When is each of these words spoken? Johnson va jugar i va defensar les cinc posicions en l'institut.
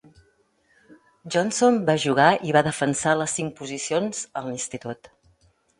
Johnson 1.35 1.77
va 1.91 1.97
jugar 2.05 2.27
i 2.49 2.57
va 2.59 2.65
defensar 2.71 3.17
les 3.21 3.39
cinc 3.41 3.55
posicions 3.61 4.27
en 4.43 4.51
l'institut. 4.51 5.17